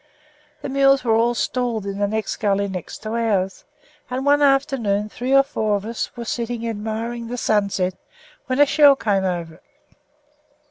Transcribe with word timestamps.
The 0.63 0.69
mules 0.69 1.03
were 1.03 1.13
all 1.13 1.35
stalled 1.35 1.85
in 1.85 1.99
the 1.99 2.07
next 2.07 2.37
gully 2.37 2.67
to 2.67 3.09
ours, 3.13 3.65
and 4.09 4.25
one 4.25 4.41
afternoon 4.41 5.09
three 5.09 5.31
or 5.31 5.43
four 5.43 5.75
of 5.75 5.85
us 5.85 6.09
were 6.17 6.25
sitting 6.25 6.67
admiring 6.67 7.27
the 7.27 7.37
sunset 7.37 7.93
when 8.47 8.59
a 8.59 8.65
shell 8.65 8.95
came 8.95 9.23
over. 9.25 9.61